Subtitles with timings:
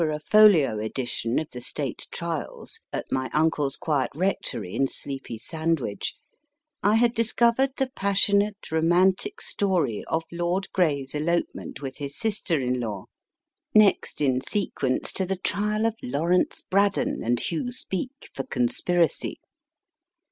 [0.01, 4.87] BRADDON 115 folio edition of the State Trials at my uncle s quiet rectory in
[4.87, 6.15] sleepy Sandwich,
[6.81, 12.59] I had discovered the passionate romantic story of Lord Grey s elopement with his sister
[12.59, 13.05] in law,
[13.75, 19.39] next in sequence to the trial of Lawrence Braddon and Hugh Speke for conspiracy.